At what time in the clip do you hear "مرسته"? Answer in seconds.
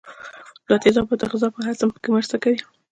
2.15-2.35